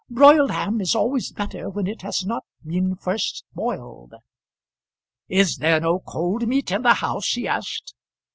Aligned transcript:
"Broiled 0.09 0.49
ham 0.49 0.81
is 0.81 0.95
always 0.95 1.31
better 1.31 1.69
when 1.69 1.85
it 1.85 2.01
has 2.01 2.25
not 2.25 2.43
been 2.65 2.95
first 2.95 3.45
boiled." 3.53 4.15
"Is 5.29 5.57
there 5.57 5.79
no 5.79 5.99
cold 5.99 6.47
meat 6.47 6.71
in 6.71 6.81
the 6.81 6.95
house?" 6.95 7.27
he 7.33 7.47
asked. 7.47 7.93